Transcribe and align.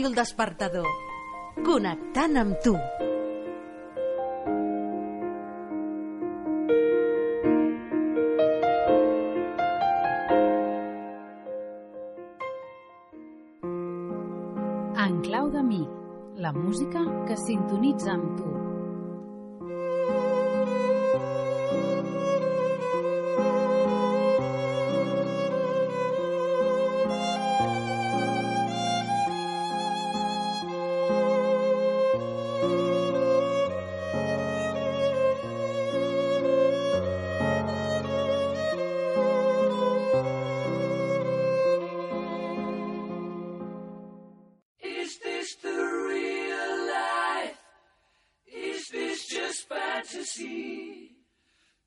Ràdio 0.00 0.08
El 0.08 0.14
Despertador. 0.16 0.86
Connectant 1.66 2.38
amb 2.40 2.56
tu. 2.64 2.72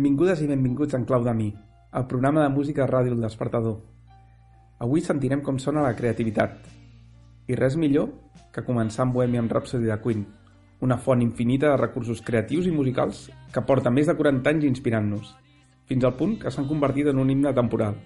Benvingudes 0.00 0.40
i 0.40 0.46
benvinguts 0.48 0.96
en 0.96 1.02
Clau 1.04 1.20
de 1.20 1.32
Mi, 1.36 1.50
el 1.98 2.04
programa 2.08 2.40
de 2.40 2.48
música 2.48 2.86
de 2.86 2.88
ràdio 2.88 3.12
El 3.12 3.20
Despertador. 3.20 3.74
Avui 4.80 5.02
sentirem 5.04 5.42
com 5.44 5.58
sona 5.60 5.82
la 5.84 5.90
creativitat. 5.98 6.54
I 7.52 7.58
res 7.58 7.76
millor 7.76 8.06
que 8.54 8.64
començar 8.64 9.04
amb 9.04 9.12
Bohemian 9.18 9.50
Rhapsody 9.52 9.90
de 9.90 9.98
Queen, 10.00 10.24
una 10.80 10.96
font 10.96 11.20
infinita 11.20 11.68
de 11.68 11.82
recursos 11.82 12.24
creatius 12.24 12.70
i 12.70 12.72
musicals 12.72 13.26
que 13.52 13.66
porta 13.68 13.92
més 13.92 14.08
de 14.08 14.16
40 14.16 14.54
anys 14.54 14.64
inspirant-nos, 14.70 15.34
fins 15.84 16.08
al 16.08 16.16
punt 16.16 16.38
que 16.40 16.48
s'han 16.48 16.70
convertit 16.70 17.12
en 17.12 17.20
un 17.20 17.36
himne 17.36 17.52
temporal. 17.52 18.00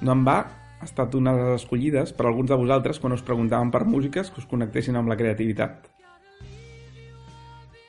No 0.00 0.16
en 0.18 0.26
va, 0.26 0.40
ha 0.80 0.90
estat 0.90 1.14
una 1.14 1.36
de 1.38 1.52
les 1.52 1.62
escollides 1.62 2.10
per 2.18 2.26
alguns 2.26 2.50
de 2.50 2.58
vosaltres 2.66 2.98
quan 2.98 3.14
us 3.14 3.22
preguntaven 3.22 3.70
per 3.70 3.86
músiques 3.86 4.34
que 4.34 4.42
us 4.42 4.50
connectessin 4.50 4.98
amb 4.98 5.06
la 5.06 5.22
creativitat. 5.22 5.86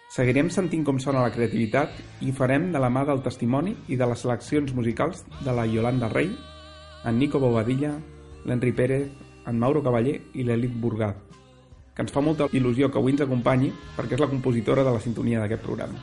Seguirem 0.07 0.47
sentint 0.47 0.85
com 0.87 1.01
sona 1.03 1.19
la 1.25 1.31
creativitat 1.35 1.97
i 2.23 2.31
farem 2.31 2.69
de 2.71 2.79
la 2.79 2.87
mà 2.87 3.03
del 3.05 3.19
testimoni 3.25 3.73
i 3.91 3.97
de 3.99 4.05
les 4.07 4.21
seleccions 4.23 4.71
musicals 4.73 5.25
de 5.43 5.51
la 5.51 5.65
Yolanda 5.67 6.07
Rey, 6.07 6.29
en 7.03 7.17
Nico 7.19 7.41
Bobadilla, 7.43 7.91
l'Henri 8.47 8.71
Pérez, 8.71 9.09
en 9.47 9.59
Mauro 9.59 9.81
Cavaller 9.83 10.15
i 10.33 10.45
l'Elit 10.47 10.77
Burgat, 10.79 11.19
que 11.93 12.05
ens 12.05 12.15
fa 12.15 12.23
molta 12.23 12.47
il·lusió 12.55 12.87
que 12.87 13.01
avui 13.01 13.17
ens 13.17 13.25
acompanyi 13.25 13.73
perquè 13.97 14.15
és 14.15 14.23
la 14.23 14.29
compositora 14.31 14.87
de 14.87 14.95
la 14.95 15.03
sintonia 15.03 15.43
d'aquest 15.43 15.65
programa. 15.67 15.99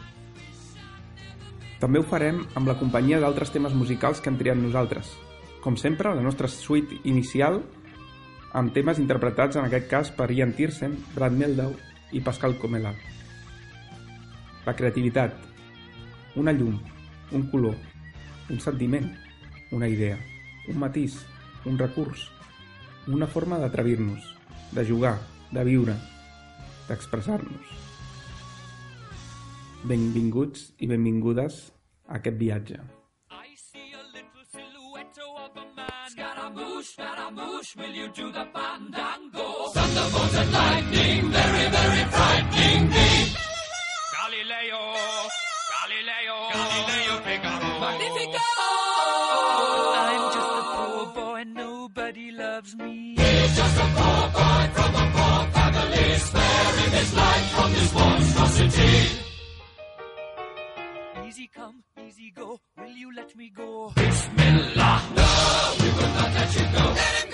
També 1.80 2.00
ho 2.00 2.04
farem 2.04 2.44
amb 2.60 2.68
la 2.68 2.76
companyia 2.80 3.22
d'altres 3.24 3.52
temes 3.56 3.72
musicals 3.72 4.20
que 4.20 4.28
hem 4.28 4.36
triat 4.40 4.60
nosaltres. 4.60 5.16
Com 5.64 5.80
sempre, 5.80 6.12
la 6.12 6.24
nostra 6.24 6.48
suite 6.48 7.00
inicial 7.08 7.62
amb 8.52 8.76
temes 8.76 9.00
interpretats 9.00 9.56
en 9.56 9.64
aquest 9.64 9.88
cas 9.90 10.12
per 10.12 10.30
Ian 10.30 10.52
Tiersen, 10.52 11.00
Brad 11.16 11.32
Meldau 11.32 11.72
i 12.12 12.20
Pascal 12.20 12.60
Comela. 12.60 12.92
La 14.64 14.72
creativitat, 14.72 15.34
una 16.40 16.52
llum, 16.52 16.78
un 17.32 17.42
color, 17.50 17.74
un 18.48 18.60
sentiment, 18.60 19.10
una 19.70 19.88
idea, 19.88 20.16
un 20.68 20.78
matís, 20.80 21.18
un 21.68 21.76
recurs, 21.78 22.30
una 23.06 23.26
forma 23.26 23.58
d'atrevir-nos, 23.60 24.24
de 24.72 24.84
jugar, 24.88 25.18
de 25.52 25.64
viure, 25.68 25.94
d'expressar-nos. 26.88 27.76
Benvinguts 29.84 30.70
i 30.80 30.88
benvingudes 30.88 31.60
a 32.08 32.16
aquest 32.22 32.40
viatge. 32.40 32.80
I 33.28 33.52
see 33.60 33.92
a 33.92 34.00
little 34.16 34.44
silhouette 34.48 35.20
of 35.20 35.60
a 35.60 35.66
man. 35.76 36.08
Scaramouche, 36.08 36.92
Scaramouche, 36.96 37.76
will 37.76 37.94
you 37.94 38.08
do 38.16 38.32
the 38.32 38.46
fandango? 38.56 39.68
Thunderbolt 39.76 40.34
and 40.40 40.52
lightning, 40.52 40.83
Magnifico! 47.98 48.38
I'm 49.96 50.32
just 50.34 50.50
a 50.50 50.62
poor 50.74 51.06
boy, 51.14 51.44
nobody 51.44 52.30
loves 52.32 52.74
me. 52.76 53.14
He's 53.16 53.56
just 53.56 53.76
a 53.78 53.86
poor 53.98 54.24
boy 54.36 54.64
from 54.74 54.94
a 54.94 55.06
poor 55.14 55.40
family, 55.52 56.18
sparing 56.18 56.90
his 56.98 57.14
life 57.14 57.46
from 57.54 57.72
this 57.72 57.94
monstrosity. 57.94 58.94
Easy 61.28 61.50
come, 61.54 61.84
easy 62.06 62.32
go. 62.34 62.60
Will 62.78 62.88
you 63.02 63.14
let 63.14 63.36
me 63.36 63.50
go? 63.54 63.92
Bismillah. 63.94 65.02
No, 65.16 65.74
we 65.80 65.88
will 65.90 66.12
not 66.18 66.34
let 66.34 66.54
you 66.54 66.66
go. 66.76 66.84
Let 66.90 67.24
him 67.24 67.30
go. 67.30 67.33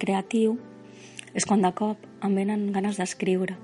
Creatiu 0.00 0.56
és 1.36 1.46
quan 1.46 1.62
de 1.62 1.70
cop 1.76 2.06
em 2.26 2.34
venen 2.34 2.70
ganes 2.74 2.98
d'escriure. 2.98 3.56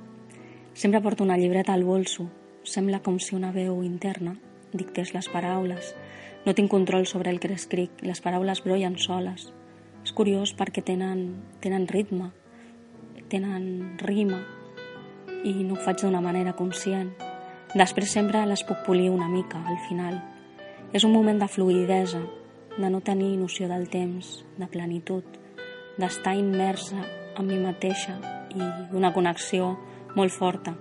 Sempre 0.76 1.00
porto 1.00 1.24
una 1.24 1.38
llibreta 1.40 1.72
al 1.74 1.84
bolso. 1.84 2.28
Sembla 2.62 3.00
com 3.02 3.18
si 3.18 3.34
una 3.34 3.52
veu 3.54 3.82
interna 3.82 4.36
dictés 4.76 5.14
les 5.14 5.28
paraules. 5.32 5.94
No 6.44 6.54
tinc 6.54 6.70
control 6.70 7.06
sobre 7.06 7.30
el 7.30 7.40
que 7.40 7.52
escric. 7.52 7.90
Les 8.02 8.20
paraules 8.20 8.62
brollen 8.62 8.98
soles. 8.98 9.50
És 10.04 10.12
curiós 10.14 10.52
perquè 10.54 10.84
tenen, 10.84 11.42
tenen 11.60 11.88
ritme, 11.90 12.30
tenen 13.28 13.96
rima 13.98 14.38
i 15.42 15.54
no 15.64 15.74
ho 15.74 15.82
faig 15.82 16.02
d'una 16.02 16.22
manera 16.22 16.54
conscient. 16.58 17.10
Després 17.74 18.12
sempre 18.14 18.44
les 18.46 18.62
puc 18.62 18.84
polir 18.86 19.10
una 19.10 19.28
mica 19.28 19.58
al 19.66 19.80
final. 19.88 20.20
És 20.92 21.04
un 21.04 21.12
moment 21.12 21.40
de 21.42 21.48
fluidesa, 21.50 22.22
de 22.76 22.90
no 22.90 23.00
tenir 23.00 23.34
noció 23.40 23.66
del 23.68 23.88
temps, 23.90 24.44
de 24.56 24.68
plenitud, 24.70 25.24
d'estar 25.96 26.36
immersa 26.36 27.00
en 27.36 27.46
mi 27.46 27.60
mateixa 27.60 28.18
i 28.56 28.64
d'una 28.90 29.12
connexió 29.12 29.74
molt 30.16 30.32
forta. 30.32 30.74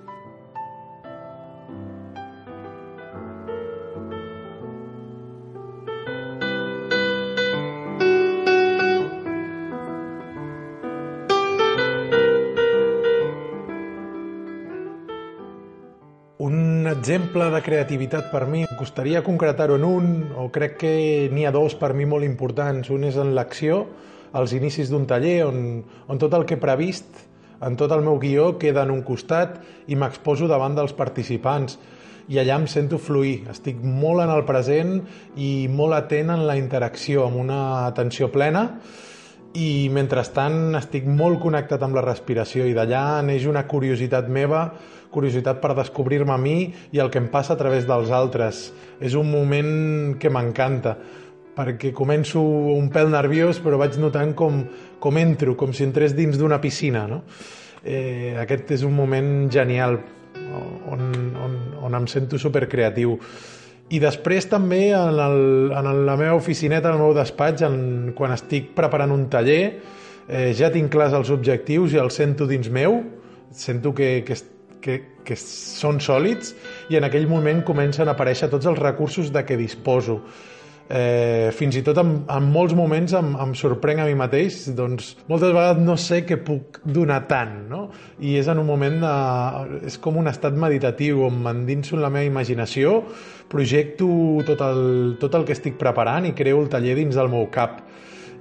Un 16.45 16.86
exemple 16.91 17.48
de 17.50 17.62
creativitat 17.63 18.27
per 18.31 18.43
mi, 18.45 18.65
costaria 18.77 19.24
concretar-ho 19.24 19.79
en 19.79 19.86
un, 19.88 20.10
o 20.38 20.50
crec 20.53 20.75
que 20.84 20.91
n'hi 21.31 21.48
ha 21.48 21.53
dos 21.55 21.74
per 21.79 21.93
mi 21.98 22.05
molt 22.05 22.27
importants. 22.27 22.91
Un 22.93 23.07
és 23.07 23.17
en 23.17 23.34
l'acció, 23.34 23.86
als 24.36 24.51
inicis 24.54 24.92
d'un 24.92 25.08
taller, 25.08 25.46
on, 25.48 25.80
on 26.12 26.20
tot 26.20 26.34
el 26.36 26.44
que 26.46 26.58
he 26.58 26.62
previst, 26.62 27.08
en 27.63 27.77
tot 27.80 27.94
el 27.96 28.04
meu 28.04 28.20
guió, 28.20 28.50
queda 28.60 28.84
en 28.84 28.92
un 28.92 29.01
costat 29.08 29.62
i 29.88 29.96
m'exposo 29.96 30.50
davant 30.51 30.75
dels 30.75 30.94
participants. 30.98 31.80
I 32.27 32.42
allà 32.42 32.58
em 32.60 32.65
sento 32.68 33.00
fluir, 33.00 33.46
estic 33.54 33.80
molt 33.80 34.25
en 34.25 34.34
el 34.34 34.44
present 34.48 34.98
i 35.39 35.70
molt 35.72 35.96
atent 35.96 36.34
en 36.34 36.46
la 36.50 36.58
interacció, 36.60 37.24
amb 37.27 37.39
una 37.39 37.60
atenció 37.86 38.32
plena, 38.34 38.65
i 39.56 39.88
mentrestant 39.94 40.75
estic 40.75 41.06
molt 41.08 41.39
connectat 41.39 41.84
amb 41.86 41.96
la 41.96 42.04
respiració 42.04 42.65
i 42.68 42.74
d'allà 42.75 43.22
neix 43.24 43.46
una 43.48 43.63
curiositat 43.72 44.27
meva, 44.27 44.65
curiositat 45.15 45.62
per 45.63 45.72
descobrir-me 45.77 46.34
a 46.34 46.42
mi 46.42 46.58
i 46.92 47.00
el 47.00 47.08
que 47.13 47.22
em 47.22 47.30
passa 47.32 47.56
a 47.56 47.60
través 47.62 47.88
dels 47.88 48.12
altres. 48.12 48.65
És 49.00 49.15
un 49.15 49.32
moment 49.32 50.18
que 50.20 50.34
m'encanta 50.34 50.98
perquè 51.55 51.93
començo 51.95 52.41
un 52.75 52.89
pèl 52.91 53.09
nerviós 53.13 53.62
però 53.63 53.79
vaig 53.79 54.00
notant 54.01 54.33
com, 54.38 54.63
com 55.00 55.17
entro, 55.21 55.55
com 55.55 55.74
si 55.74 55.85
entrés 55.88 56.15
dins 56.15 56.38
d'una 56.39 56.59
piscina. 56.63 57.05
No? 57.07 57.24
Eh, 57.85 58.35
aquest 58.41 58.75
és 58.79 58.85
un 58.88 58.95
moment 58.97 59.47
genial 59.53 60.00
on, 60.91 61.05
on, 61.41 61.59
on 61.85 62.00
em 62.00 62.07
sento 62.12 62.39
supercreatiu. 62.41 63.17
I 63.93 64.00
després 64.01 64.47
també 64.50 64.88
en, 64.97 65.19
el, 65.21 65.38
en 65.77 65.91
la 66.07 66.15
meva 66.17 66.33
oficineta, 66.38 66.89
el 66.91 67.01
meu 67.01 67.13
despatx, 67.13 67.65
en, 67.67 67.77
quan 68.17 68.33
estic 68.33 68.71
preparant 68.77 69.13
un 69.13 69.27
taller, 69.29 69.62
eh, 70.27 70.50
ja 70.57 70.71
tinc 70.74 70.89
clars 70.93 71.13
els 71.13 71.29
objectius 71.33 71.93
i 71.93 72.01
els 72.01 72.17
sento 72.17 72.50
dins 72.50 72.71
meu, 72.74 73.03
sento 73.53 73.93
que, 73.93 74.24
que, 74.25 74.39
que, 74.81 74.97
que 75.25 75.38
són 75.39 76.01
sòlids 76.01 76.55
i 76.89 76.97
en 76.97 77.05
aquell 77.07 77.29
moment 77.29 77.62
comencen 77.65 78.09
a 78.09 78.17
aparèixer 78.17 78.50
tots 78.51 78.65
els 78.69 78.81
recursos 78.81 79.31
de 79.33 79.45
què 79.45 79.57
disposo 79.59 80.19
eh, 80.89 81.51
fins 81.56 81.77
i 81.80 81.84
tot 81.86 81.98
en, 82.01 82.12
en 82.32 82.50
molts 82.51 82.75
moments 82.77 83.15
em, 83.18 83.32
em 83.42 83.54
sorprenc 83.58 84.04
a 84.04 84.08
mi 84.10 84.15
mateix, 84.18 84.62
doncs 84.77 85.13
moltes 85.30 85.54
vegades 85.54 85.84
no 85.86 85.98
sé 86.01 86.22
què 86.27 86.38
puc 86.46 86.82
donar 86.86 87.24
tant, 87.30 87.56
no? 87.72 87.88
I 88.20 88.38
és 88.42 88.50
en 88.51 88.62
un 88.62 88.70
moment, 88.70 89.00
de, 89.01 89.80
és 89.89 89.98
com 90.01 90.20
un 90.22 90.30
estat 90.32 90.58
meditatiu 90.58 91.25
on 91.27 91.42
m'endinso 91.46 91.98
en 91.98 92.06
la 92.06 92.13
meva 92.13 92.30
imaginació, 92.30 93.01
projecto 93.50 94.08
tot 94.46 94.62
el, 94.65 94.84
tot 95.22 95.36
el 95.38 95.46
que 95.46 95.56
estic 95.56 95.80
preparant 95.82 96.25
i 96.30 96.34
creo 96.38 96.63
el 96.63 96.72
taller 96.72 96.96
dins 96.98 97.18
del 97.18 97.32
meu 97.34 97.50
cap 97.54 97.84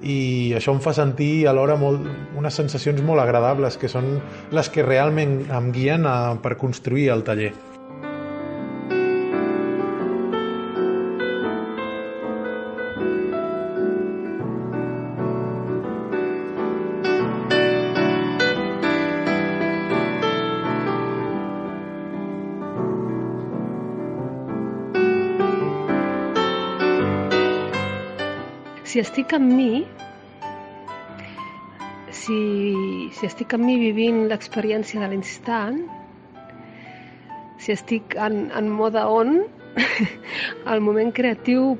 i 0.04 0.52
això 0.56 0.74
em 0.74 0.80
fa 0.84 0.92
sentir 0.96 1.46
alhora 1.48 1.76
molt, 1.80 2.08
unes 2.36 2.56
sensacions 2.60 3.00
molt 3.04 3.22
agradables 3.22 3.78
que 3.80 3.88
són 3.88 4.18
les 4.52 4.68
que 4.72 4.84
realment 4.84 5.44
em 5.48 5.70
guien 5.72 6.08
a, 6.08 6.34
per 6.42 6.58
construir 6.60 7.08
el 7.14 7.24
taller. 7.24 7.54
Si 28.94 29.00
estic 29.02 29.32
amb 29.34 29.50
mi, 29.50 29.80
si, 32.14 32.36
si 33.10 33.26
estic 33.26 33.56
amb 33.56 33.66
mi 33.66 33.74
vivint 33.80 34.20
l'experiència 34.30 35.00
de 35.02 35.08
l'instant, 35.10 35.80
si 37.58 37.74
estic 37.74 38.14
en, 38.14 38.52
en 38.54 38.68
mode 38.70 39.02
on, 39.02 39.40
el 40.76 40.84
moment 40.86 41.10
creatiu 41.16 41.72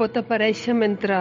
pot 0.00 0.16
aparèixer 0.16 0.72
mentre, 0.72 1.20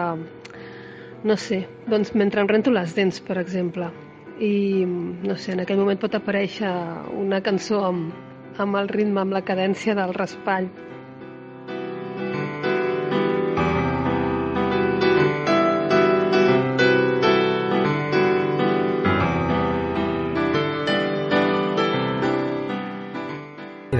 no 1.27 1.35
sé, 1.35 1.65
doncs 1.91 2.13
mentre 2.15 2.39
em 2.39 2.51
rento 2.53 2.71
les 2.71 2.95
dents, 2.95 3.19
per 3.19 3.35
exemple. 3.43 3.91
I, 4.39 4.87
no 4.87 5.35
sé, 5.35 5.51
en 5.51 5.65
aquell 5.65 5.83
moment 5.83 5.99
pot 5.99 6.15
aparèixer 6.15 6.71
una 7.11 7.43
cançó 7.43 7.83
amb, 7.89 8.15
amb 8.55 8.79
el 8.79 8.87
ritme, 8.87 9.25
amb 9.27 9.35
la 9.35 9.43
cadència 9.43 9.99
del 9.99 10.15
raspall. 10.15 10.71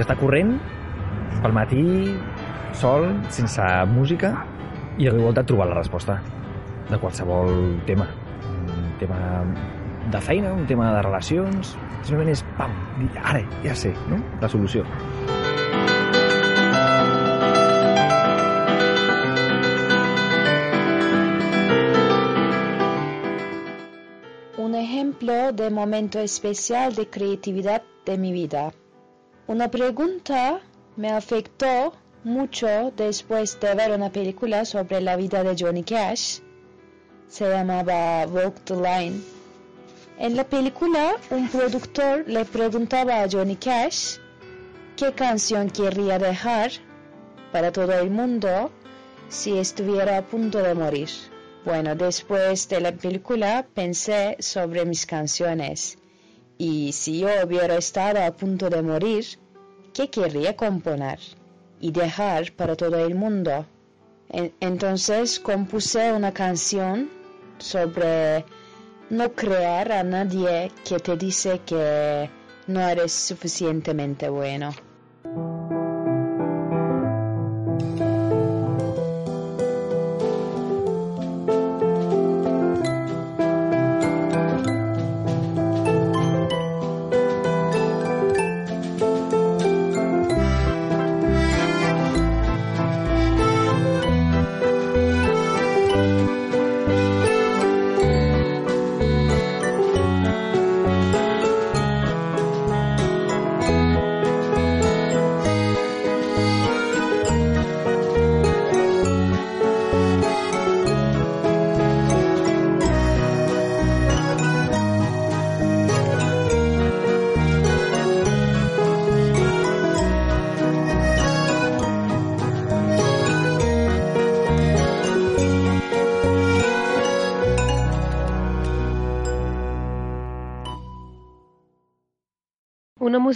D'estar 0.06 0.22
corrent 0.22 0.52
pel 1.42 1.50
matí, 1.50 1.80
sol, 2.78 3.08
sense 3.34 3.64
música, 3.90 4.28
i 5.02 5.08
arribo 5.10 5.32
a 5.34 5.42
trobar 5.42 5.66
la 5.66 5.74
resposta 5.80 6.20
de 6.86 6.98
qualsevol 7.02 7.50
tema. 7.88 8.06
Un 8.46 8.92
tema 9.00 9.18
de 10.12 10.20
feina, 10.22 10.52
un 10.54 10.62
tema 10.70 10.92
de 10.94 11.02
relacions... 11.08 11.74
Simplement 12.06 12.30
és, 12.30 12.44
pam, 12.54 12.70
ara, 13.18 13.42
ja 13.64 13.74
sé, 13.74 13.90
no? 14.06 14.20
La 14.38 14.46
solució. 14.46 14.86
Un 24.68 24.78
ejemplo 24.78 25.50
de 25.50 25.70
momento 25.70 26.20
especial 26.20 26.94
de 26.94 27.10
creatividad 27.10 27.82
de 28.04 28.18
mi 28.18 28.30
vida. 28.30 28.70
Una 29.48 29.70
pregunta 29.70 30.60
me 30.96 31.12
afectó 31.12 31.92
mucho 32.24 32.92
después 32.96 33.60
de 33.60 33.76
ver 33.76 33.92
una 33.92 34.10
película 34.10 34.64
sobre 34.64 35.00
la 35.00 35.14
vida 35.14 35.44
de 35.44 35.54
Johnny 35.56 35.84
Cash. 35.84 36.40
Se 37.28 37.48
llamaba 37.48 38.26
Walk 38.26 38.64
the 38.64 38.74
Line. 38.74 39.20
En 40.18 40.34
la 40.34 40.42
película, 40.42 41.14
un 41.30 41.48
productor 41.48 42.24
le 42.26 42.44
preguntaba 42.44 43.22
a 43.22 43.28
Johnny 43.30 43.54
Cash 43.54 44.16
qué 44.96 45.12
canción 45.12 45.70
querría 45.70 46.18
dejar 46.18 46.72
para 47.52 47.70
todo 47.70 47.92
el 47.92 48.10
mundo 48.10 48.72
si 49.28 49.56
estuviera 49.58 50.18
a 50.18 50.22
punto 50.22 50.58
de 50.58 50.74
morir. 50.74 51.10
Bueno, 51.64 51.94
después 51.94 52.68
de 52.68 52.80
la 52.80 52.90
película 52.90 53.64
pensé 53.74 54.36
sobre 54.40 54.84
mis 54.84 55.06
canciones 55.06 55.98
y 56.58 56.92
si 56.92 57.20
yo 57.20 57.28
hubiera 57.44 57.76
estado 57.76 58.22
a 58.24 58.30
punto 58.30 58.68
de 58.70 58.82
morir, 58.82 59.24
¿qué 59.92 60.08
querría 60.08 60.56
componer 60.56 61.18
y 61.80 61.90
dejar 61.90 62.52
para 62.52 62.74
todo 62.76 62.98
el 62.98 63.14
mundo? 63.14 63.66
En- 64.30 64.52
entonces 64.60 65.38
compuse 65.38 66.12
una 66.12 66.32
canción 66.32 67.10
sobre 67.58 68.44
no 69.10 69.32
creer 69.32 69.92
a 69.92 70.02
nadie 70.02 70.72
que 70.84 70.98
te 70.98 71.16
dice 71.16 71.60
que 71.64 72.28
no 72.66 72.80
eres 72.80 73.12
suficientemente 73.12 74.28
bueno. 74.28 74.72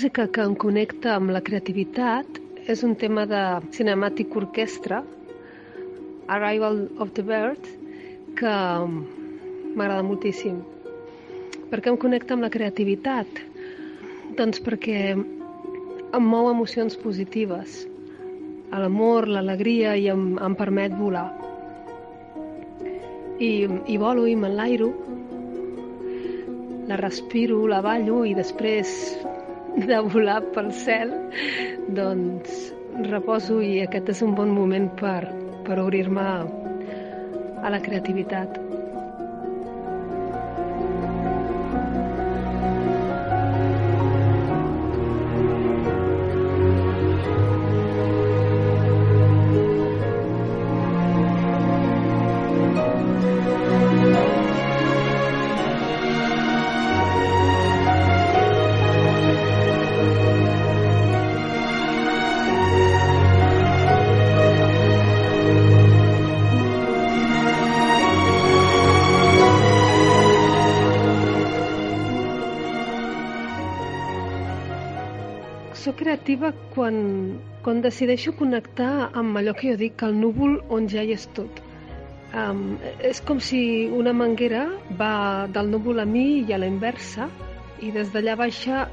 Música 0.01 0.25
que 0.33 0.41
em 0.41 0.55
connecta 0.57 1.11
amb 1.13 1.29
la 1.29 1.43
creativitat 1.45 2.39
és 2.73 2.81
un 2.87 2.95
tema 2.97 3.27
de 3.29 3.41
Cinematic 3.77 4.33
Orchestra, 4.33 5.03
Arrival 6.37 6.79
of 7.05 7.11
the 7.19 7.21
Bird, 7.21 7.67
que 8.39 8.53
m'agrada 9.77 10.01
moltíssim. 10.07 10.63
Per 11.69 11.83
què 11.85 11.93
em 11.93 11.99
connecta 12.01 12.33
amb 12.33 12.47
la 12.47 12.49
creativitat? 12.55 13.43
Doncs 14.39 14.65
perquè 14.65 15.03
em 15.13 16.31
mou 16.33 16.49
emocions 16.49 16.97
positives. 17.03 17.83
L'amor, 18.73 19.29
l'alegria 19.29 19.99
i 20.01 20.09
em, 20.09 20.39
em 20.41 20.57
permet 20.57 20.97
volar. 20.97 21.29
I, 23.37 23.53
i 23.69 24.01
volo 24.01 24.25
i 24.25 24.33
m'enlairo, 24.33 24.95
la 26.89 26.97
respiro, 27.05 27.67
la 27.69 27.83
ballo 27.85 28.25
i 28.25 28.33
després 28.33 28.97
de 29.87 30.01
volar 30.13 30.41
pel 30.55 30.71
cel, 30.77 31.13
doncs 31.97 32.73
reposo 33.11 33.61
i 33.65 33.81
aquest 33.85 34.11
és 34.15 34.25
un 34.27 34.35
bon 34.39 34.51
moment 34.55 34.89
per, 35.01 35.23
per 35.67 35.79
obrir-me 35.83 36.27
a 37.61 37.73
la 37.73 37.81
creativitat. 37.85 38.70
Creativa 76.01 76.51
quan, 76.75 76.97
quan 77.65 77.83
decideixo 77.85 78.33
connectar 78.39 79.11
amb 79.21 79.37
allò 79.41 79.53
que 79.57 79.69
jo 79.73 79.77
dic, 79.81 80.01
el 80.07 80.17
núvol 80.17 80.57
on 80.73 80.89
ja 80.89 81.05
hi 81.05 81.13
és 81.17 81.27
tot. 81.37 81.61
Um, 82.31 82.79
és 83.03 83.19
com 83.27 83.41
si 83.43 83.61
una 83.91 84.13
manguera 84.15 84.65
va 84.99 85.47
del 85.51 85.71
núvol 85.73 86.01
a 86.01 86.07
mi 86.07 86.45
i 86.47 86.55
a 86.55 86.61
la 86.63 86.69
inversa 86.71 87.27
i 87.83 87.91
des 87.91 88.13
d'allà 88.15 88.37
baixa, 88.39 88.85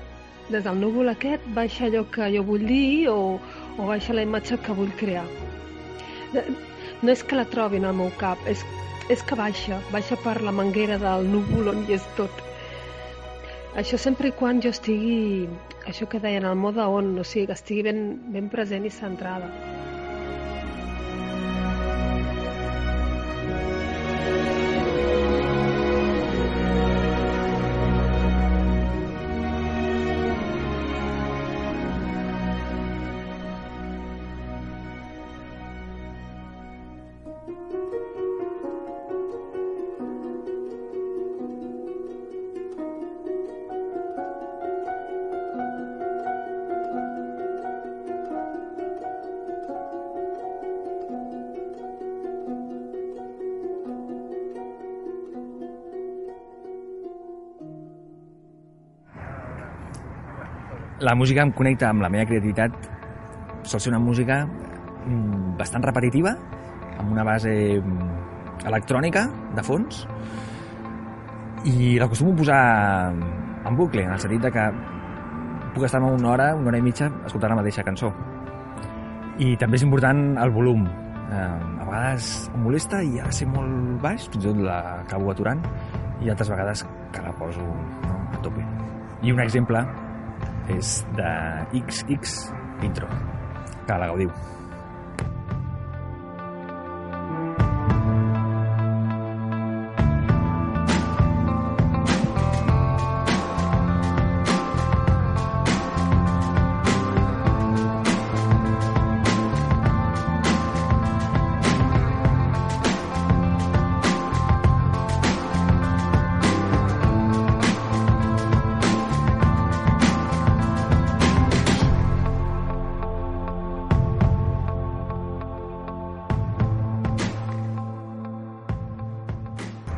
des 0.50 0.66
del 0.66 0.82
núvol 0.82 1.12
aquest, 1.14 1.46
baixa 1.56 1.86
allò 1.88 2.02
que 2.12 2.32
jo 2.34 2.42
vull 2.48 2.66
dir 2.66 3.08
o, 3.14 3.38
o 3.78 3.92
baixa 3.92 4.18
la 4.18 4.26
imatge 4.26 4.58
que 4.66 4.76
vull 4.80 4.92
crear. 5.00 5.28
No 6.34 7.14
és 7.14 7.24
que 7.24 7.38
la 7.38 7.46
trobin 7.46 7.86
al 7.86 7.96
meu 7.96 8.10
cap, 8.18 8.42
és, 8.50 8.66
és 9.14 9.22
que 9.24 9.38
baixa, 9.38 9.80
baixa 9.94 10.18
per 10.26 10.40
la 10.42 10.56
manguera 10.56 10.98
del 11.04 11.30
núvol 11.30 11.76
on 11.76 11.86
hi 11.86 12.00
és 12.00 12.12
tot. 12.18 12.47
Això 13.78 13.98
sempre 14.02 14.32
i 14.32 14.34
quan 14.34 14.58
jo 14.66 14.72
estigui, 14.74 15.48
això 15.90 16.08
que 16.10 16.22
deien, 16.24 16.48
al 16.50 16.58
mode 16.58 16.82
on, 16.82 17.12
o 17.22 17.26
sigui, 17.32 17.46
que 17.46 17.58
estigui 17.60 17.84
ben, 17.86 18.00
ben 18.34 18.48
present 18.50 18.88
i 18.90 18.94
centrada. 18.96 19.52
La 61.08 61.16
música 61.16 61.44
em 61.46 61.54
connecta 61.56 61.88
amb 61.88 62.04
la 62.04 62.10
meva 62.12 62.28
creativitat. 62.28 62.74
Sol 63.64 63.80
ser 63.80 63.94
una 63.94 64.02
música 64.04 64.42
mm, 64.44 65.56
bastant 65.60 65.86
repetitiva 65.86 66.34
amb 66.98 67.14
una 67.14 67.24
base 67.24 67.54
mm, 67.80 68.66
electrònica 68.68 69.24
de 69.56 69.64
fons 69.64 70.04
i 71.68 71.96
l'acostumo 72.02 72.34
a 72.34 72.40
posar 72.42 72.62
en 73.68 73.78
bucle 73.80 74.04
en 74.04 74.12
el 74.16 74.20
sentit 74.20 74.44
de 74.44 74.52
que 74.52 74.66
puc 75.76 75.86
estar 75.88 76.02
una 76.04 76.32
hora, 76.34 76.50
una 76.56 76.72
hora 76.72 76.82
i 76.82 76.84
mitja 76.84 77.08
escoltant 77.26 77.54
la 77.54 77.60
mateixa 77.62 77.86
cançó. 77.88 78.12
I 79.40 79.54
també 79.62 79.80
és 79.80 79.86
important 79.86 80.24
el 80.42 80.52
volum. 80.52 80.88
Eh, 81.28 81.38
a 81.38 81.86
vegades 81.86 82.50
em 82.56 82.62
molesta 82.64 83.00
i 83.04 83.20
ha 83.20 83.30
de 83.30 83.36
ser 83.36 83.48
molt 83.52 84.02
baix 84.04 84.28
fins 84.32 84.44
i 84.44 84.50
tot 84.50 84.60
l'acabo 84.66 85.32
aturant 85.32 85.64
i 86.24 86.32
altres 86.32 86.52
vegades 86.52 86.84
que 87.16 87.24
la 87.24 87.34
poso 87.40 87.64
no, 87.64 88.20
a 88.34 88.44
tope. 88.44 88.64
I 89.22 89.36
un 89.36 89.44
exemple 89.44 89.86
és 90.74 91.00
de 91.18 91.32
XX 91.74 92.38
Intro. 92.84 93.08
Que 93.88 93.98
la 93.98 94.12
gaudiu. 94.12 94.32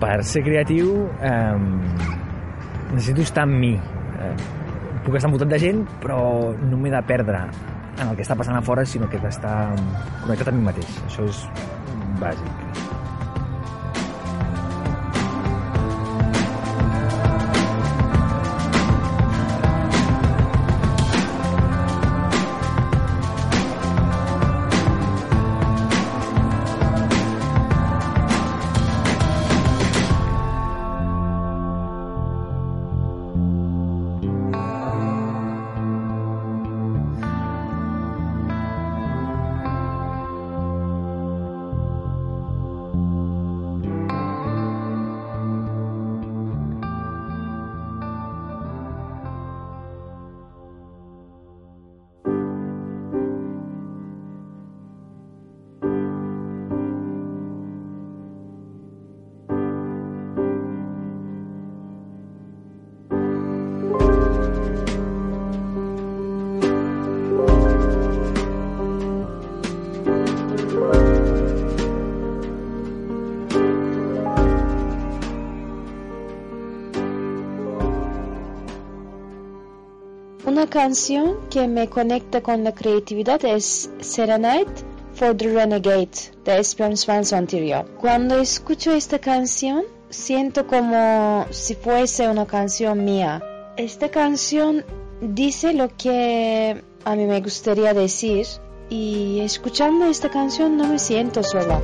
Per 0.09 0.23
ser 0.25 0.41
creatiu 0.41 1.05
eh, 1.21 1.57
necessito 2.95 3.21
estar 3.21 3.45
amb 3.45 3.59
mi. 3.61 3.75
Eh, 3.77 4.31
puc 5.05 5.19
estar 5.19 5.29
envoltat 5.29 5.51
de 5.53 5.59
gent 5.61 5.83
però 6.01 6.19
no 6.63 6.79
m'he 6.81 6.89
de 6.93 7.01
perdre 7.05 7.43
en 7.99 8.07
el 8.07 8.15
que 8.17 8.25
està 8.25 8.37
passant 8.39 8.57
a 8.57 8.63
fora 8.65 8.87
sinó 8.89 9.09
que 9.11 9.19
he 9.19 9.23
d'estar 9.27 9.53
connectat 10.23 10.49
a 10.49 10.55
mi 10.55 10.65
mateix. 10.65 10.97
Això 11.05 11.29
és 11.29 11.45
bàsic 12.23 12.68
canción 80.69 81.37
que 81.49 81.67
me 81.67 81.89
conecta 81.89 82.41
con 82.41 82.63
la 82.63 82.73
creatividad 82.73 83.43
es 83.43 83.89
Serenade 83.99 84.67
for 85.13 85.35
the 85.35 85.47
Renegade 85.53 86.31
de 86.45 86.59
Esperance 86.59 87.03
Svensson 87.03 87.39
Ontario. 87.39 87.85
Cuando 87.99 88.39
escucho 88.39 88.91
esta 88.93 89.19
canción, 89.19 89.83
siento 90.09 90.67
como 90.67 91.45
si 91.49 91.75
fuese 91.75 92.27
una 92.29 92.45
canción 92.45 93.03
mía. 93.03 93.43
Esta 93.77 94.09
canción 94.09 94.85
dice 95.21 95.73
lo 95.73 95.89
que 95.97 96.83
a 97.03 97.15
mí 97.15 97.25
me 97.25 97.41
gustaría 97.41 97.93
decir 97.93 98.45
y 98.89 99.39
escuchando 99.41 100.05
esta 100.05 100.29
canción 100.29 100.77
no 100.77 100.87
me 100.87 100.99
siento 100.99 101.43
sola. 101.43 101.81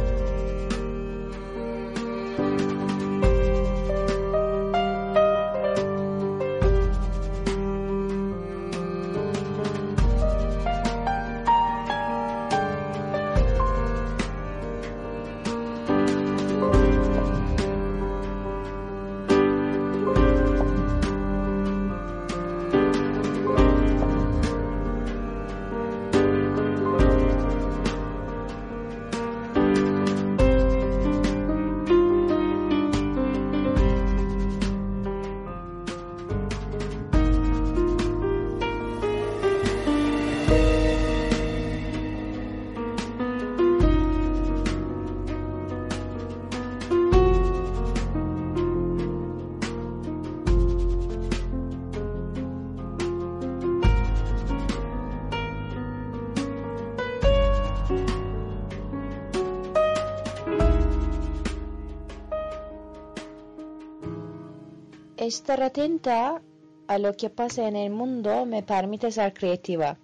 Estar 65.26 65.64
atenta 65.64 66.40
a 66.88 67.00
lo 67.00 67.18
que 67.18 67.32
pasa 67.32 67.68
en 67.68 67.76
el 67.76 67.90
mundo 67.90 68.46
me 68.46 68.62
permite 68.62 69.12
ser 69.12 69.34
creativa. 69.34 69.98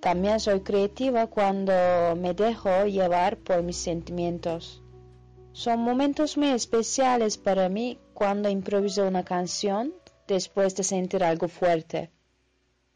También 0.00 0.40
soy 0.40 0.60
creativa 0.60 1.26
cuando 1.26 1.74
me 2.16 2.32
dejo 2.32 2.86
llevar 2.86 3.36
por 3.36 3.62
mis 3.62 3.76
sentimientos. 3.76 4.82
Son 5.52 5.80
momentos 5.80 6.38
muy 6.38 6.48
especiales 6.48 7.36
para 7.36 7.68
mí 7.68 7.98
cuando 8.14 8.48
improviso 8.48 9.06
una 9.06 9.22
canción 9.22 9.92
después 10.26 10.74
de 10.76 10.82
sentir 10.82 11.22
algo 11.22 11.48
fuerte. 11.48 12.10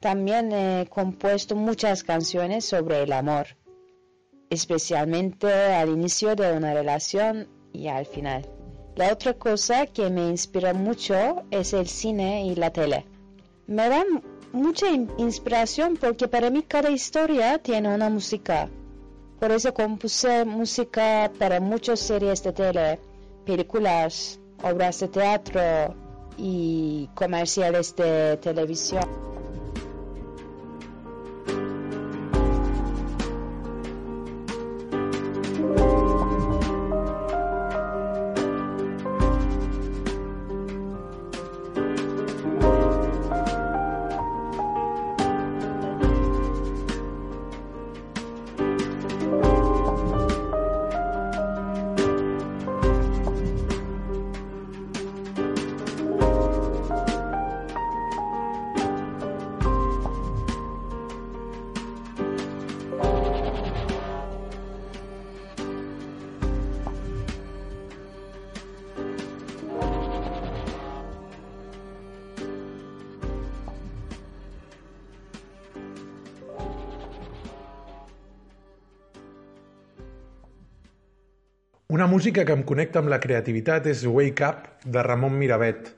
También 0.00 0.52
he 0.52 0.86
compuesto 0.88 1.54
muchas 1.54 2.02
canciones 2.02 2.64
sobre 2.64 3.02
el 3.02 3.12
amor, 3.12 3.58
especialmente 4.48 5.52
al 5.52 5.90
inicio 5.90 6.34
de 6.34 6.56
una 6.56 6.72
relación 6.72 7.46
y 7.74 7.88
al 7.88 8.06
final. 8.06 8.61
La 8.96 9.12
otra 9.12 9.34
cosa 9.34 9.86
que 9.86 10.10
me 10.10 10.28
inspira 10.28 10.74
mucho 10.74 11.44
es 11.50 11.72
el 11.72 11.88
cine 11.88 12.44
y 12.46 12.54
la 12.54 12.70
tele. 12.70 13.06
Me 13.66 13.88
dan 13.88 14.22
mucha 14.52 14.88
in- 14.90 15.10
inspiración 15.16 15.96
porque 15.96 16.28
para 16.28 16.50
mí 16.50 16.62
cada 16.62 16.90
historia 16.90 17.58
tiene 17.58 17.94
una 17.94 18.10
música. 18.10 18.68
Por 19.40 19.50
eso 19.50 19.72
compuse 19.72 20.44
música 20.44 21.30
para 21.38 21.58
muchas 21.58 22.00
series 22.00 22.42
de 22.42 22.52
tele, 22.52 23.00
películas, 23.46 24.38
obras 24.62 25.00
de 25.00 25.08
teatro 25.08 25.94
y 26.36 27.08
comerciales 27.14 27.96
de 27.96 28.36
televisión. 28.36 29.31
Una 82.02 82.10
música 82.10 82.42
que 82.42 82.50
em 82.50 82.64
connecta 82.66 82.98
amb 82.98 83.12
la 83.12 83.20
creativitat 83.22 83.84
és 83.86 84.00
Wake 84.10 84.42
Up, 84.42 84.64
de 84.82 85.02
Ramon 85.06 85.36
Miravet. 85.38 85.92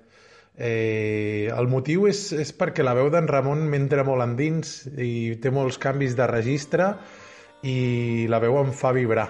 Eh, 0.53 1.49
el 1.49 1.69
motiu 1.73 2.05
és, 2.11 2.19
és 2.37 2.51
perquè 2.53 2.85
la 2.85 2.93
veu 2.93 3.09
d'en 3.09 3.25
Ramon 3.25 3.63
m'entra 3.73 4.05
molt 4.05 4.21
endins 4.21 4.75
i 5.01 5.39
té 5.41 5.49
molts 5.49 5.79
canvis 5.81 6.13
de 6.19 6.27
registre 6.29 6.91
i 7.65 8.27
la 8.29 8.43
veu 8.45 8.59
em 8.61 8.75
fa 8.77 8.93
vibrar. 8.93 9.25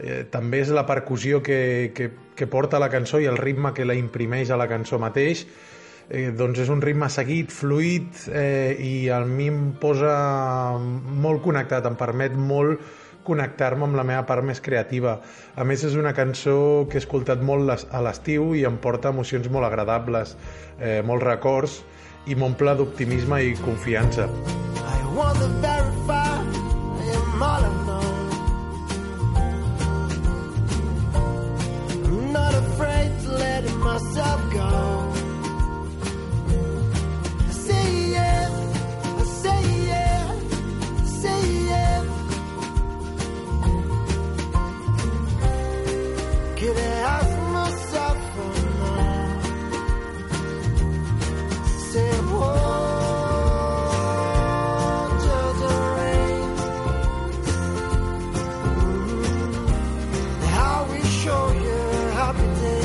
Eh, 0.00 0.22
també 0.32 0.62
és 0.64 0.72
la 0.72 0.86
percussió 0.88 1.42
que, 1.44 1.60
que, 1.92 2.08
que 2.40 2.48
porta 2.48 2.80
la 2.80 2.88
cançó 2.88 3.20
i 3.20 3.28
el 3.28 3.36
ritme 3.36 3.74
que 3.76 3.84
la 3.84 3.98
imprimeix 4.00 4.48
a 4.48 4.56
la 4.56 4.70
cançó 4.72 4.96
mateix 4.96 5.44
eh, 6.08 6.30
doncs 6.32 6.64
és 6.64 6.72
un 6.72 6.80
ritme 6.80 7.12
seguit, 7.12 7.52
fluid 7.52 8.30
eh, 8.32 8.80
i 8.80 8.94
a 9.12 9.20
mi 9.28 9.52
em 9.52 9.62
posa 9.76 10.16
molt 10.80 11.44
connectat, 11.44 11.84
em 11.84 12.00
permet 12.00 12.32
molt 12.32 12.80
connectar-me 13.26 13.86
amb 13.86 13.98
la 13.98 14.04
meva 14.06 14.26
part 14.28 14.44
més 14.46 14.60
creativa. 14.60 15.18
A 15.56 15.64
més, 15.64 15.84
és 15.88 15.96
una 15.98 16.14
cançó 16.16 16.86
que 16.90 16.98
he 16.98 17.02
escoltat 17.02 17.42
molt 17.42 17.88
a 17.90 18.04
l'estiu 18.04 18.52
i 18.58 18.66
em 18.68 18.78
porta 18.82 19.14
emocions 19.14 19.48
molt 19.50 19.68
agradables, 19.68 20.36
eh, 20.78 21.00
molts 21.06 21.28
records 21.28 21.82
i 22.26 22.38
m'omple 22.38 22.76
d'optimisme 22.78 23.42
i 23.42 23.54
confiança. 23.64 24.28
I 24.82 25.16
want 25.16 25.38
to 25.38 25.71
happy. 62.32 62.81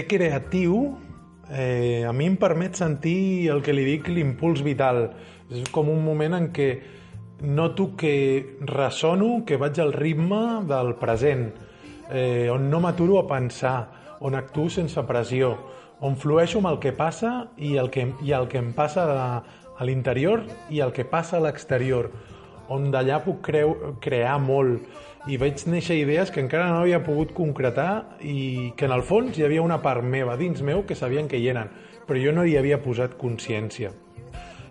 Ser 0.00 0.06
creatiu 0.08 0.98
eh, 1.50 2.04
a 2.08 2.12
mi 2.12 2.26
em 2.26 2.36
permet 2.36 2.76
sentir 2.78 3.50
el 3.50 3.60
que 3.60 3.74
li 3.74 3.84
dic 3.84 4.08
l'impuls 4.08 4.62
vital. 4.64 5.10
És 5.50 5.68
com 5.74 5.90
un 5.90 6.00
moment 6.04 6.36
en 6.38 6.48
què 6.54 6.70
noto 7.42 7.96
que 7.98 8.56
ressono, 8.68 9.42
que 9.44 9.58
vaig 9.58 9.80
al 9.80 9.92
ritme 9.92 10.62
del 10.68 10.94
present, 11.00 11.50
eh, 12.10 12.48
on 12.52 12.70
no 12.70 12.80
m'aturo 12.80 13.18
a 13.18 13.26
pensar, 13.28 14.16
on 14.20 14.36
actuo 14.36 14.70
sense 14.70 15.02
pressió, 15.08 15.56
on 16.00 16.16
flueixo 16.16 16.60
amb 16.60 16.70
el 16.70 16.78
que 16.80 16.92
passa 16.96 17.50
i 17.58 17.76
el 17.76 17.90
que, 17.90 18.06
i 18.24 18.32
el 18.32 18.48
que 18.48 18.60
em 18.60 18.72
passa 18.72 19.04
a, 19.04 19.28
a 19.76 19.84
l'interior 19.84 20.44
i 20.70 20.80
el 20.80 20.92
que 20.96 21.04
passa 21.04 21.38
a 21.38 21.44
l'exterior, 21.44 22.10
on 22.70 22.88
d'allà 22.92 23.18
puc 23.24 23.42
creu, 23.50 23.96
crear 24.00 24.38
molt 24.40 24.86
i 25.28 25.36
veig 25.36 25.60
néixer 25.68 25.98
idees 26.00 26.30
que 26.32 26.40
encara 26.40 26.70
no 26.70 26.80
havia 26.80 27.02
pogut 27.04 27.34
concretar 27.36 28.16
i 28.24 28.72
que 28.76 28.86
en 28.88 28.94
el 28.94 29.02
fons 29.04 29.36
hi 29.36 29.44
havia 29.44 29.64
una 29.64 29.80
part 29.84 30.04
meva 30.04 30.36
dins 30.40 30.62
meu 30.64 30.86
que 30.88 30.96
sabien 30.96 31.28
que 31.28 31.36
hi 31.36 31.50
eren, 31.52 31.68
però 32.06 32.20
jo 32.22 32.32
no 32.32 32.46
hi 32.46 32.56
havia 32.56 32.80
posat 32.80 33.18
consciència. 33.20 33.92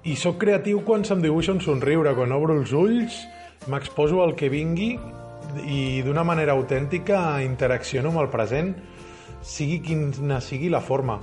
I 0.09 0.15
sóc 0.15 0.39
creatiu 0.41 0.81
quan 0.87 1.03
se'm 1.05 1.21
dibuixa 1.21 1.53
un 1.53 1.61
somriure, 1.61 2.15
quan 2.17 2.31
obro 2.33 2.55
els 2.57 2.71
ulls, 2.73 3.19
m'exposo 3.69 4.23
al 4.23 4.33
que 4.39 4.49
vingui 4.49 4.93
i 5.67 6.01
d'una 6.05 6.23
manera 6.23 6.55
autèntica 6.55 7.41
interacciono 7.43 8.09
amb 8.13 8.23
el 8.23 8.31
present, 8.33 8.73
sigui 9.43 9.81
quina 9.85 10.39
sigui 10.41 10.71
la 10.71 10.81
forma. 10.81 11.19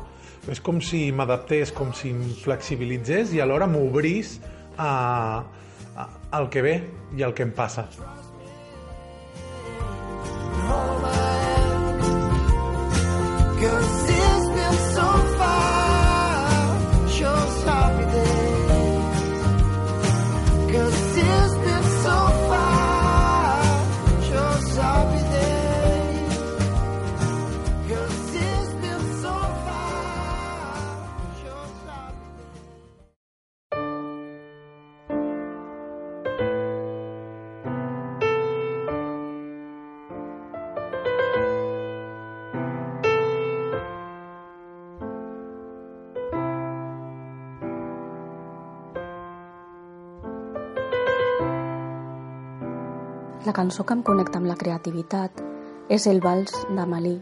És 0.50 0.60
com 0.62 0.78
si 0.78 1.08
m'adaptés, 1.10 1.72
com 1.74 1.90
si 1.96 2.12
em 2.14 2.22
flexibilitzés 2.44 3.34
i 3.34 3.42
alhora 3.42 3.66
m'obrís 3.66 4.36
a, 4.78 5.42
a, 5.96 6.06
al 6.38 6.48
que 6.52 6.62
ve 6.62 6.76
i 7.18 7.26
al 7.26 7.34
que 7.34 7.48
em 7.48 7.50
passa. 7.56 7.88
La 53.46 53.52
cançó 53.54 53.84
que 53.86 53.94
em 53.94 54.00
connecta 54.02 54.40
amb 54.40 54.48
la 54.50 54.56
creativitat 54.58 55.38
és 55.92 56.08
El 56.10 56.18
vals 56.24 56.50
d'Amalí 56.66 57.14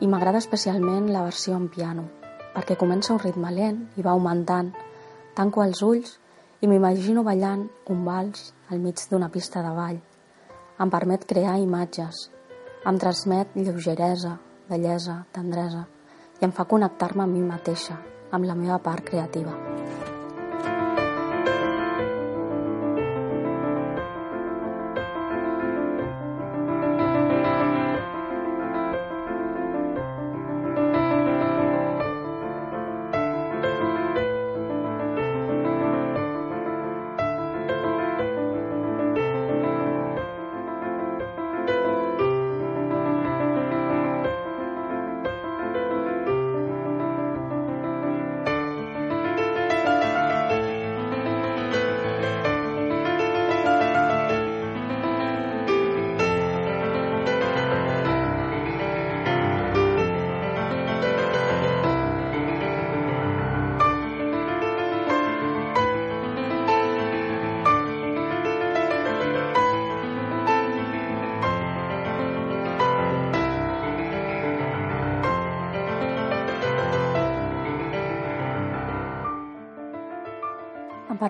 i 0.00 0.06
m'agrada 0.08 0.40
especialment 0.40 1.10
la 1.12 1.24
versió 1.26 1.58
en 1.60 1.66
piano 1.68 2.06
perquè 2.54 2.78
comença 2.80 3.12
un 3.12 3.20
ritme 3.20 3.50
lent 3.52 3.82
i 3.98 4.06
va 4.06 4.14
augmentant. 4.14 4.70
Tanco 5.36 5.60
els 5.66 5.82
ulls 5.84 6.14
i 6.62 6.70
m'imagino 6.70 7.26
ballant 7.28 7.66
un 7.92 8.08
vals 8.08 8.52
al 8.70 8.80
mig 8.80 9.04
d'una 9.10 9.28
pista 9.28 9.60
de 9.66 9.74
ball. 9.76 10.00
Em 10.80 10.96
permet 10.96 11.28
crear 11.28 11.58
imatges, 11.60 12.30
em 12.88 12.96
transmet 12.96 13.52
lleugeresa, 13.58 14.38
bellesa, 14.70 15.24
tendresa 15.36 15.84
i 16.40 16.48
em 16.48 16.56
fa 16.56 16.64
connectar-me 16.64 17.28
amb 17.28 17.36
mi 17.36 17.44
mateixa, 17.44 18.00
amb 18.32 18.48
la 18.48 18.56
meva 18.56 18.80
part 18.80 19.04
creativa. 19.12 19.73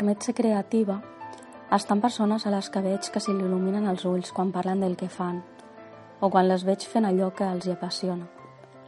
Permet 0.04 0.20
ser 0.20 0.34
creativa 0.36 0.98
estar 1.72 1.94
amb 1.94 2.02
persones 2.04 2.44
a 2.44 2.50
les 2.52 2.66
que 2.68 2.80
veig 2.84 3.06
que 3.08 3.20
li 3.24 3.40
il·luminen 3.40 3.86
els 3.88 4.02
ulls 4.04 4.32
quan 4.36 4.50
parlen 4.52 4.82
del 4.84 4.96
que 5.00 5.08
fan 5.08 5.38
o 6.20 6.28
quan 6.28 6.44
les 6.44 6.64
veig 6.68 6.84
fent 6.84 7.06
allò 7.08 7.30
que 7.32 7.46
els 7.48 7.64
hi 7.64 7.72
apassiona. 7.72 8.26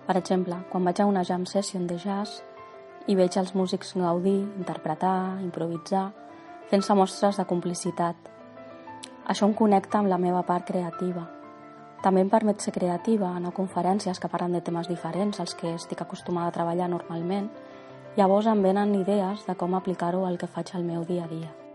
Per 0.07 0.17
exemple, 0.21 0.59
quan 0.69 0.85
vaig 0.85 1.01
a 1.01 1.07
una 1.09 1.25
jam 1.25 1.47
session 1.47 1.87
de 1.87 1.97
jazz 1.97 2.43
i 3.09 3.17
veig 3.17 3.33
els 3.41 3.55
músics 3.55 3.95
gaudir, 3.97 4.43
interpretar, 4.59 5.41
improvisar, 5.41 6.11
fent-se 6.69 6.95
mostres 6.95 7.41
de 7.41 7.47
complicitat. 7.49 8.17
Això 9.25 9.49
em 9.49 9.55
connecta 9.55 9.99
amb 9.99 10.13
la 10.13 10.21
meva 10.21 10.43
part 10.43 10.69
creativa. 10.69 11.25
També 12.03 12.21
em 12.21 12.29
permet 12.29 12.61
ser 12.61 12.75
creativa, 12.77 13.33
a 13.33 13.57
conferències 13.57 14.21
que 14.21 14.29
parlen 14.29 14.53
de 14.53 14.61
temes 14.61 14.87
diferents 14.87 15.41
als 15.41 15.57
que 15.57 15.73
estic 15.81 16.03
acostumada 16.03 16.53
a 16.53 16.59
treballar 16.61 16.91
normalment 16.93 17.49
Llavors 18.17 18.47
em 18.49 18.63
venen 18.65 18.95
idees 18.97 19.45
de 19.45 19.55
com 19.61 19.77
aplicar-ho 19.77 20.25
al 20.25 20.41
que 20.41 20.49
faig 20.57 20.75
al 20.75 20.85
meu 20.89 21.05
dia 21.05 21.25
a 21.29 21.33
dia. 21.37 21.66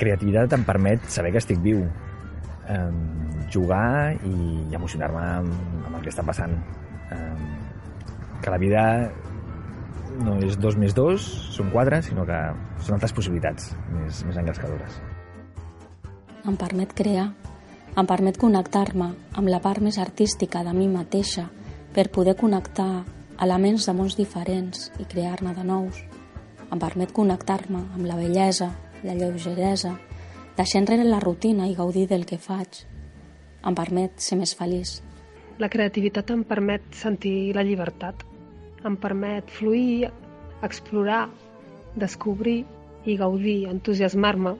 Creativitat 0.00 0.56
em 0.56 0.64
permet 0.66 1.04
saber 1.12 1.34
que 1.34 1.42
estic 1.42 1.60
viu, 1.62 1.84
eh, 1.84 2.90
jugar 3.52 4.14
i, 4.24 4.36
emocionar-me 4.72 5.24
amb, 5.40 5.52
amb 5.86 5.98
el 5.98 6.04
que 6.04 6.12
està 6.12 6.24
passant. 6.26 6.56
Eh, 7.10 8.40
que 8.40 8.50
la 8.50 8.58
vida 8.58 8.84
no 10.24 10.38
és 10.44 10.56
dos 10.58 10.76
més 10.80 10.94
dos, 10.96 11.24
són 11.54 11.70
quatre, 11.72 12.00
sinó 12.02 12.24
que 12.28 12.38
són 12.84 12.96
altres 12.96 13.14
possibilitats 13.16 13.70
més, 13.92 14.24
més 14.26 14.40
engrescadores. 14.40 14.98
Em 16.48 16.56
permet 16.56 16.92
crear, 16.96 17.28
em 17.96 18.06
permet 18.08 18.38
connectar-me 18.40 19.10
amb 19.36 19.50
la 19.52 19.60
part 19.60 19.82
més 19.84 19.98
artística 20.00 20.64
de 20.64 20.74
mi 20.76 20.88
mateixa 20.88 21.48
per 21.94 22.08
poder 22.14 22.36
connectar 22.38 23.04
elements 23.40 23.86
de 23.88 23.94
mons 23.96 24.16
diferents 24.18 24.90
i 25.00 25.06
crear-ne 25.08 25.54
de 25.56 25.64
nous. 25.64 26.00
Em 26.70 26.78
permet 26.78 27.12
connectar-me 27.12 27.82
amb 27.96 28.06
la 28.06 28.16
bellesa, 28.18 28.70
la 29.04 29.14
lleugeresa, 29.14 29.94
deixar 30.56 30.82
enrere 30.82 31.04
la 31.04 31.20
rutina 31.20 31.68
i 31.68 31.76
gaudir 31.76 32.06
del 32.10 32.26
que 32.26 32.38
faig. 32.38 32.82
Em 33.66 33.76
permet 33.76 34.20
ser 34.20 34.38
més 34.40 34.54
feliç. 34.56 34.98
La 35.60 35.68
creativitat 35.68 36.30
em 36.32 36.42
permet 36.48 36.84
sentir 36.96 37.52
la 37.56 37.64
llibertat, 37.66 38.24
em 38.84 38.96
permet 38.96 39.50
fluir, 39.52 40.08
explorar, 40.64 41.28
descobrir 41.96 42.64
i 43.04 43.16
gaudir, 43.16 43.68
entusiasmar-me. 43.68 44.56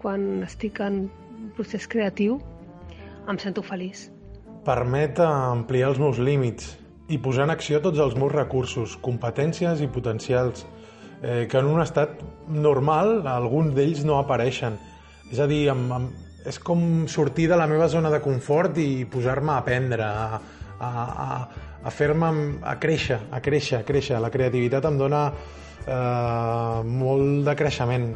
Quan 0.00 0.42
estic 0.46 0.80
en 0.80 1.04
un 1.10 1.50
procés 1.56 1.86
creatiu 1.90 2.38
em 3.28 3.38
sento 3.38 3.62
feliç. 3.62 4.08
Permet 4.64 5.20
ampliar 5.24 5.90
els 5.92 6.00
meus 6.00 6.18
límits 6.18 6.74
i 7.10 7.18
posar 7.18 7.46
en 7.46 7.54
acció 7.54 7.80
tots 7.84 8.00
els 8.02 8.16
meus 8.18 8.32
recursos, 8.32 8.96
competències 9.02 9.82
i 9.82 9.88
potencials, 9.90 10.64
eh, 11.22 11.46
que 11.50 11.58
en 11.58 11.68
un 11.70 11.80
estat 11.82 12.20
normal 12.48 13.26
alguns 13.28 13.74
d'ells 13.76 14.04
no 14.08 14.18
apareixen. 14.18 14.78
És 15.30 15.40
a 15.40 15.46
dir, 15.50 15.68
amb, 15.72 15.92
amb, 15.92 16.28
és 16.46 16.58
com 16.64 17.06
sortir 17.08 17.48
de 17.50 17.58
la 17.58 17.68
meva 17.70 17.88
zona 17.88 18.10
de 18.10 18.20
confort 18.24 18.78
i 18.80 19.04
posar-me 19.10 19.52
a 19.52 19.60
aprendre, 19.60 20.06
a, 20.06 20.40
a, 20.80 20.90
a, 20.90 21.28
a 21.84 21.92
fer-me 21.92 22.32
a 22.62 22.76
créixer, 22.80 23.20
a 23.30 23.40
créixer, 23.44 23.80
a 23.80 23.86
créixer. 23.86 24.18
La 24.20 24.32
creativitat 24.32 24.88
em 24.88 24.98
dona 25.00 25.26
eh, 25.30 26.82
molt 26.84 27.46
de 27.48 27.56
creixement. 27.56 28.10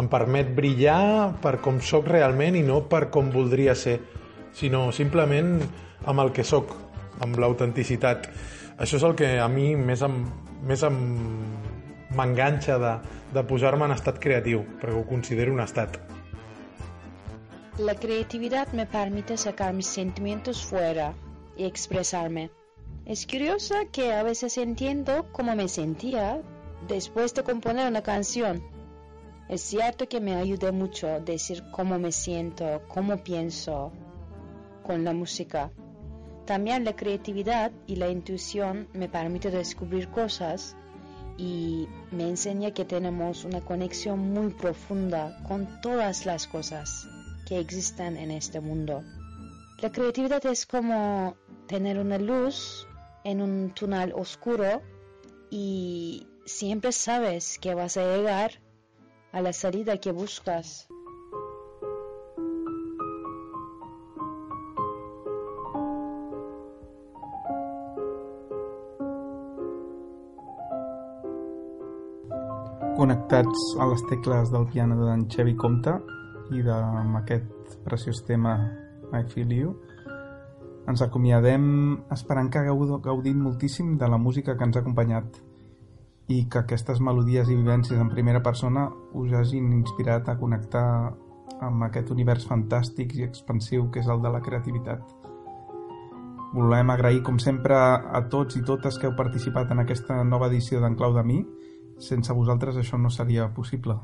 Em 0.00 0.08
permet 0.08 0.54
brillar 0.56 1.34
per 1.42 1.58
com 1.64 1.80
sóc 1.84 2.08
realment 2.08 2.56
i 2.56 2.62
no 2.64 2.80
per 2.88 3.06
com 3.12 3.28
voldria 3.32 3.74
ser, 3.76 3.98
sinó 4.56 4.86
simplement 4.92 5.58
amb 6.08 6.22
el 6.24 6.32
que 6.32 6.44
sóc, 6.44 6.72
amb 7.20 7.36
l'autenticitat. 7.40 8.28
Això 8.80 8.96
és 8.96 9.04
el 9.04 9.16
que 9.16 9.34
a 9.40 9.48
mi 9.52 9.74
més 9.76 10.00
em, 10.04 10.16
més 10.66 10.82
em 10.88 10.96
m'enganxa 12.16 12.78
de, 12.78 12.94
de 13.34 13.42
posar-me 13.50 13.86
en 13.88 13.94
estat 13.96 14.18
creatiu, 14.22 14.64
perquè 14.80 15.04
considero 15.08 15.52
un 15.52 15.60
estat. 15.64 15.98
La 17.78 17.94
creatividad 17.94 18.72
me 18.72 18.84
permite 18.86 19.36
sacar 19.36 19.72
mis 19.72 19.86
sentimientos 19.86 20.64
fuera 20.64 21.14
y 21.56 21.64
expresarme. 21.64 22.50
Es 23.06 23.26
curioso 23.26 23.74
que 23.90 24.12
a 24.12 24.22
veces 24.22 24.58
entiendo 24.58 25.26
cómo 25.32 25.56
me 25.56 25.68
sentía 25.68 26.42
después 26.86 27.34
de 27.34 27.42
componer 27.42 27.88
una 27.88 28.02
canción. 28.02 28.62
Es 29.48 29.62
cierto 29.62 30.08
que 30.08 30.20
me 30.20 30.36
ayuda 30.36 30.70
mucho 30.70 31.20
decir 31.20 31.64
cómo 31.72 31.98
me 31.98 32.12
siento, 32.12 32.82
cómo 32.88 33.16
pienso 33.24 33.92
con 34.82 35.04
la 35.04 35.12
música. 35.12 35.70
También 36.44 36.84
la 36.84 36.94
creatividad 36.94 37.72
y 37.86 37.96
la 37.96 38.08
intuición 38.08 38.88
me 38.92 39.08
permite 39.08 39.50
descubrir 39.50 40.08
cosas 40.08 40.76
y 41.36 41.88
me 42.10 42.28
enseña 42.28 42.72
que 42.72 42.84
tenemos 42.84 43.44
una 43.44 43.60
conexión 43.60 44.32
muy 44.32 44.50
profunda 44.50 45.38
con 45.48 45.80
todas 45.80 46.26
las 46.26 46.46
cosas 46.46 47.08
que 47.46 47.58
existen 47.58 48.16
en 48.16 48.30
este 48.30 48.60
mundo. 48.60 49.02
La 49.80 49.90
creatividad 49.90 50.44
es 50.46 50.66
como 50.66 51.36
tener 51.66 51.98
una 51.98 52.18
luz 52.18 52.86
en 53.24 53.42
un 53.42 53.70
túnel 53.70 54.12
oscuro 54.12 54.82
y 55.50 56.26
siempre 56.44 56.92
sabes 56.92 57.58
que 57.58 57.74
vas 57.74 57.96
a 57.96 58.04
llegar 58.04 58.60
a 59.32 59.40
la 59.40 59.52
salida 59.52 59.98
que 59.98 60.12
buscas. 60.12 60.86
Connectats 73.02 73.58
a 73.82 73.86
les 73.90 74.02
tecles 74.06 74.52
del 74.52 74.68
piano 74.70 74.94
d'en 74.94 75.24
Xevi 75.26 75.56
Comte 75.58 75.90
i 76.54 76.60
de, 76.62 76.70
amb 76.70 77.16
aquest 77.18 77.72
preciós 77.82 78.20
tema 78.28 78.52
I 79.10 79.24
Feel 79.26 79.50
You, 79.56 79.72
ens 80.86 81.02
acomiadem 81.02 81.64
esperant 82.14 82.46
que 82.46 82.60
hagueu 82.60 83.00
gaudit 83.02 83.34
moltíssim 83.34 83.96
de 83.98 84.06
la 84.06 84.20
música 84.22 84.54
que 84.54 84.62
ens 84.68 84.78
ha 84.78 84.84
acompanyat 84.84 85.40
i 86.30 86.44
que 86.46 86.60
aquestes 86.62 87.02
melodies 87.02 87.50
i 87.50 87.58
vivències 87.58 87.98
en 87.98 88.12
primera 88.12 88.38
persona 88.38 88.86
us 89.18 89.34
hagin 89.34 89.72
inspirat 89.80 90.30
a 90.30 90.38
connectar 90.38 90.86
amb 91.58 91.82
aquest 91.88 92.14
univers 92.14 92.46
fantàstic 92.46 93.16
i 93.18 93.26
expansiu 93.26 93.90
que 93.90 93.98
és 93.98 94.06
el 94.06 94.22
de 94.22 94.30
la 94.30 94.44
creativitat. 94.46 95.02
Volem 96.54 96.94
agrair, 96.94 97.24
com 97.26 97.42
sempre, 97.42 97.74
a 97.74 98.22
tots 98.30 98.54
i 98.54 98.62
totes 98.62 98.94
que 98.94 99.10
heu 99.10 99.18
participat 99.18 99.74
en 99.74 99.82
aquesta 99.82 100.22
nova 100.22 100.52
edició 100.54 100.78
d'en 100.78 100.94
Clau 100.94 101.18
de 101.18 101.26
Mi. 101.26 101.42
Sense 101.98 102.32
vosaltres 102.32 102.76
això 102.76 102.98
no 102.98 103.10
seria 103.10 103.48
possible. 103.54 103.98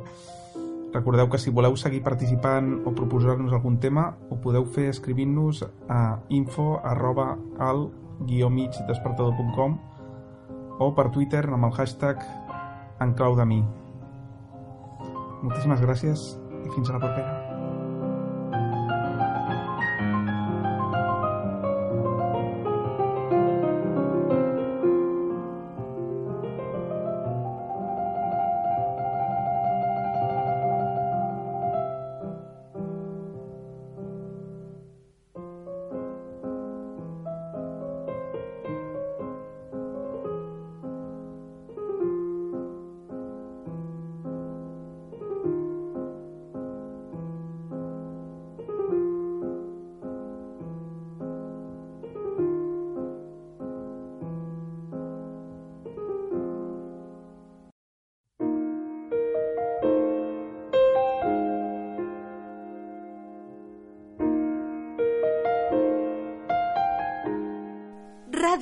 Recordeu 0.93 1.29
que 1.29 1.39
si 1.39 1.53
voleu 1.53 1.77
seguir 1.77 2.01
participant 2.03 2.79
o 2.89 2.95
proposar-nos 2.97 3.53
algun 3.53 3.77
tema, 3.79 4.17
ho 4.31 4.39
podeu 4.41 4.65
fer 4.65 4.89
escrivint-nos 4.89 5.65
a 5.89 6.21
info 6.33 6.79
arroba 6.83 7.35
al 7.61 7.91
guió 8.25 8.49
mig 8.51 8.73
despertador.com 8.89 9.77
o 10.79 10.93
per 10.95 11.11
Twitter 11.11 11.45
amb 11.45 11.69
el 11.69 11.75
hashtag 11.77 12.25
en 13.01 13.13
clau 13.15 13.37
de 13.37 13.45
mi. 13.45 13.61
Moltíssimes 15.43 15.85
gràcies 15.85 16.33
i 16.65 16.73
fins 16.73 16.89
a 16.89 16.97
la 16.97 17.05
propera. 17.05 17.38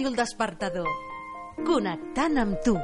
El 0.07 0.15
Despertador. 0.15 0.87
Connectant 1.67 2.39
amb 2.39 2.61
tu. 2.63 2.77